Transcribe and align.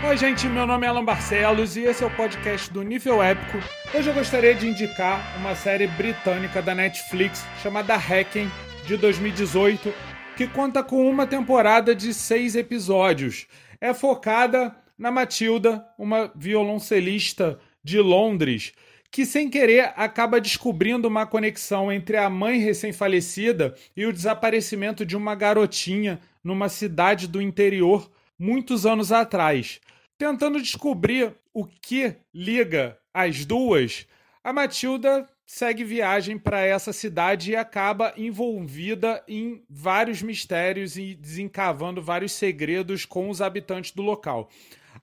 Oi, 0.00 0.16
gente, 0.16 0.46
meu 0.46 0.64
nome 0.64 0.86
é 0.86 0.88
Alan 0.88 1.04
Barcelos 1.04 1.76
e 1.76 1.80
esse 1.80 2.04
é 2.04 2.06
o 2.06 2.16
podcast 2.16 2.72
do 2.72 2.82
Nível 2.82 3.20
Épico. 3.20 3.58
Hoje 3.92 4.08
eu 4.08 4.14
gostaria 4.14 4.54
de 4.54 4.68
indicar 4.68 5.36
uma 5.36 5.56
série 5.56 5.88
britânica 5.88 6.62
da 6.62 6.72
Netflix 6.72 7.44
chamada 7.60 7.96
Hacking, 7.96 8.48
de 8.86 8.96
2018, 8.96 9.92
que 10.36 10.46
conta 10.46 10.84
com 10.84 11.10
uma 11.10 11.26
temporada 11.26 11.96
de 11.96 12.14
seis 12.14 12.54
episódios. 12.54 13.48
É 13.80 13.92
focada 13.92 14.72
na 14.96 15.10
Matilda, 15.10 15.84
uma 15.98 16.30
violoncelista 16.32 17.58
de 17.82 17.98
Londres, 17.98 18.72
que 19.10 19.26
sem 19.26 19.50
querer 19.50 19.92
acaba 19.96 20.40
descobrindo 20.40 21.08
uma 21.08 21.26
conexão 21.26 21.90
entre 21.90 22.16
a 22.16 22.30
mãe 22.30 22.60
recém-falecida 22.60 23.74
e 23.96 24.06
o 24.06 24.12
desaparecimento 24.12 25.04
de 25.04 25.16
uma 25.16 25.34
garotinha 25.34 26.20
numa 26.44 26.68
cidade 26.68 27.26
do 27.26 27.42
interior 27.42 28.08
muitos 28.38 28.86
anos 28.86 29.10
atrás. 29.10 29.80
Tentando 30.16 30.60
descobrir 30.60 31.34
o 31.52 31.64
que 31.64 32.14
liga 32.32 32.98
as 33.12 33.44
duas, 33.44 34.06
a 34.42 34.52
Matilda 34.52 35.28
segue 35.46 35.82
viagem 35.82 36.38
para 36.38 36.60
essa 36.60 36.92
cidade 36.92 37.52
e 37.52 37.56
acaba 37.56 38.12
envolvida 38.16 39.24
em 39.26 39.64
vários 39.68 40.20
mistérios 40.20 40.98
e 40.98 41.14
desencavando 41.14 42.02
vários 42.02 42.32
segredos 42.32 43.06
com 43.06 43.30
os 43.30 43.40
habitantes 43.40 43.92
do 43.92 44.02
local. 44.02 44.50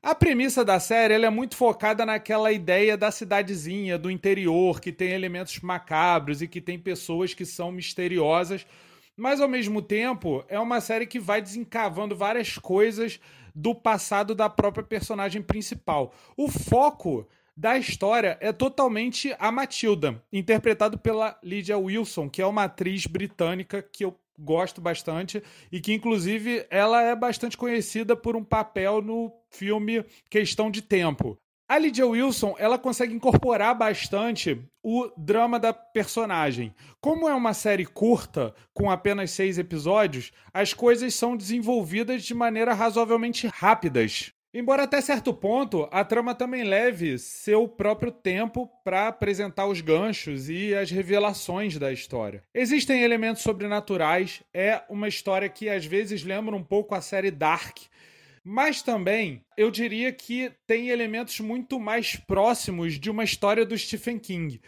A 0.03 0.13
premissa 0.13 0.63
da 0.63 0.79
série 0.79 1.15
é 1.15 1.29
muito 1.31 1.57
focada 1.57 2.05
naquela 2.05 2.51
ideia 2.51 2.95
da 2.95 3.09
cidadezinha, 3.09 3.97
do 3.97 4.11
interior, 4.11 4.79
que 4.79 4.91
tem 4.91 5.13
elementos 5.13 5.59
macabros 5.61 6.43
e 6.43 6.47
que 6.47 6.61
tem 6.61 6.77
pessoas 6.77 7.33
que 7.33 7.43
são 7.43 7.71
misteriosas, 7.71 8.67
mas 9.15 9.39
ao 9.39 9.47
mesmo 9.47 9.81
tempo 9.81 10.43
é 10.47 10.59
uma 10.59 10.81
série 10.81 11.07
que 11.07 11.19
vai 11.19 11.41
desencavando 11.41 12.15
várias 12.15 12.57
coisas 12.57 13.19
do 13.53 13.73
passado 13.73 14.35
da 14.35 14.49
própria 14.49 14.83
personagem 14.83 15.41
principal. 15.41 16.13
O 16.35 16.49
foco 16.49 17.27
da 17.55 17.77
história 17.77 18.37
é 18.41 18.51
totalmente 18.51 19.33
a 19.39 19.51
Matilda, 19.51 20.21
interpretado 20.31 20.97
pela 20.97 21.39
Lydia 21.41 21.77
Wilson, 21.77 22.29
que 22.29 22.41
é 22.41 22.45
uma 22.45 22.65
atriz 22.65 23.07
britânica 23.07 23.81
que 23.81 24.03
eu 24.03 24.19
gosto 24.37 24.81
bastante 24.81 25.41
e 25.71 25.79
que 25.79 25.93
inclusive 25.93 26.65
ela 26.69 27.01
é 27.01 27.15
bastante 27.15 27.57
conhecida 27.57 28.15
por 28.15 28.35
um 28.35 28.43
papel 28.43 29.01
no 29.01 29.31
filme 29.49 30.03
Questão 30.29 30.69
de 30.69 30.81
Tempo. 30.81 31.37
A 31.67 31.79
Lydia 31.79 32.05
Wilson, 32.05 32.53
ela 32.59 32.77
consegue 32.77 33.15
incorporar 33.15 33.73
bastante 33.73 34.63
o 34.83 35.11
drama 35.17 35.59
da 35.59 35.73
personagem. 35.73 36.71
Como 37.01 37.27
é 37.27 37.33
uma 37.33 37.55
série 37.55 37.87
curta, 37.87 38.53
com 38.71 38.91
apenas 38.91 39.31
seis 39.31 39.57
episódios, 39.57 40.31
as 40.53 40.75
coisas 40.75 41.15
são 41.15 41.35
desenvolvidas 41.35 42.23
de 42.23 42.35
maneira 42.35 42.71
razoavelmente 42.71 43.47
rápidas. 43.47 44.31
Embora 44.53 44.83
até 44.83 45.01
certo 45.01 45.33
ponto 45.33 45.89
a 45.91 46.05
trama 46.05 46.35
também 46.35 46.63
leve 46.63 47.17
seu 47.17 47.67
próprio 47.67 48.11
tempo 48.11 48.69
para 48.83 49.07
apresentar 49.07 49.65
os 49.65 49.81
ganchos 49.81 50.47
e 50.47 50.75
as 50.75 50.91
revelações 50.91 51.79
da 51.79 51.91
história. 51.91 52.43
Existem 52.53 53.01
elementos 53.01 53.41
sobrenaturais, 53.41 54.43
é 54.53 54.83
uma 54.87 55.07
história 55.07 55.49
que 55.49 55.67
às 55.67 55.83
vezes 55.83 56.23
lembra 56.23 56.55
um 56.55 56.63
pouco 56.63 56.93
a 56.93 57.01
série 57.01 57.31
Dark, 57.31 57.79
mas 58.47 58.83
também 58.83 59.43
eu 59.57 59.71
diria 59.71 60.11
que 60.11 60.51
tem 60.67 60.89
elementos 60.89 61.39
muito 61.39 61.79
mais 61.79 62.15
próximos 62.15 62.99
de 62.99 63.09
uma 63.09 63.23
história 63.23 63.65
do 63.65 63.75
Stephen 63.75 64.19
King. 64.19 64.61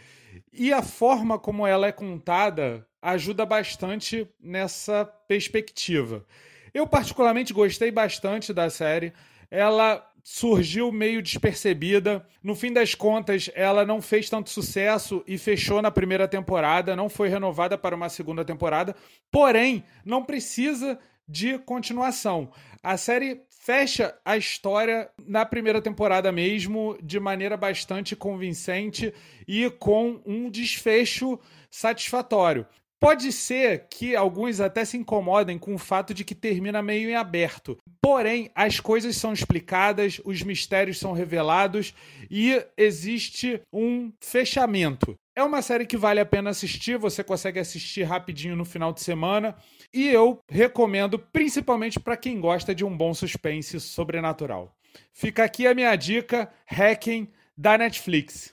E 0.52 0.72
a 0.72 0.82
forma 0.82 1.38
como 1.38 1.64
ela 1.64 1.86
é 1.86 1.92
contada 1.92 2.84
ajuda 3.00 3.46
bastante 3.46 4.28
nessa 4.40 5.04
perspectiva. 5.04 6.26
Eu, 6.74 6.88
particularmente, 6.88 7.52
gostei 7.52 7.92
bastante 7.92 8.52
da 8.52 8.68
série. 8.68 9.12
Ela 9.48 10.04
surgiu 10.24 10.90
meio 10.90 11.22
despercebida. 11.22 12.26
No 12.42 12.56
fim 12.56 12.72
das 12.72 12.96
contas, 12.96 13.48
ela 13.54 13.86
não 13.86 14.02
fez 14.02 14.28
tanto 14.28 14.50
sucesso 14.50 15.22
e 15.24 15.38
fechou 15.38 15.80
na 15.80 15.90
primeira 15.92 16.26
temporada, 16.26 16.96
não 16.96 17.08
foi 17.08 17.28
renovada 17.28 17.78
para 17.78 17.94
uma 17.94 18.08
segunda 18.08 18.44
temporada. 18.44 18.96
Porém, 19.30 19.84
não 20.04 20.24
precisa 20.24 20.98
de 21.28 21.58
continuação. 21.58 22.50
A 22.82 22.96
série 22.96 23.42
fecha 23.50 24.16
a 24.24 24.36
história 24.36 25.10
na 25.26 25.44
primeira 25.44 25.82
temporada 25.82 26.32
mesmo, 26.32 26.96
de 27.02 27.20
maneira 27.20 27.56
bastante 27.56 28.16
convincente 28.16 29.12
e 29.46 29.68
com 29.68 30.20
um 30.24 30.48
desfecho 30.48 31.38
satisfatório. 31.70 32.66
Pode 33.00 33.30
ser 33.30 33.86
que 33.88 34.16
alguns 34.16 34.58
até 34.60 34.84
se 34.84 34.96
incomodem 34.96 35.56
com 35.56 35.72
o 35.74 35.78
fato 35.78 36.12
de 36.12 36.24
que 36.24 36.34
termina 36.34 36.82
meio 36.82 37.08
em 37.08 37.14
aberto. 37.14 37.78
Porém, 38.00 38.50
as 38.56 38.80
coisas 38.80 39.16
são 39.16 39.32
explicadas, 39.32 40.20
os 40.24 40.42
mistérios 40.42 40.98
são 40.98 41.12
revelados 41.12 41.94
e 42.28 42.60
existe 42.76 43.60
um 43.72 44.12
fechamento. 44.20 45.14
É 45.38 45.42
uma 45.44 45.62
série 45.62 45.86
que 45.86 45.96
vale 45.96 46.18
a 46.18 46.26
pena 46.26 46.50
assistir, 46.50 46.98
você 46.98 47.22
consegue 47.22 47.60
assistir 47.60 48.02
rapidinho 48.02 48.56
no 48.56 48.64
final 48.64 48.92
de 48.92 49.00
semana 49.00 49.54
e 49.94 50.08
eu 50.08 50.42
recomendo 50.50 51.16
principalmente 51.16 52.00
para 52.00 52.16
quem 52.16 52.40
gosta 52.40 52.74
de 52.74 52.84
um 52.84 52.96
bom 52.96 53.14
suspense 53.14 53.78
sobrenatural. 53.78 54.76
Fica 55.12 55.44
aqui 55.44 55.64
a 55.64 55.76
minha 55.76 55.94
dica, 55.94 56.52
Hacking 56.66 57.30
da 57.56 57.78
Netflix. 57.78 58.52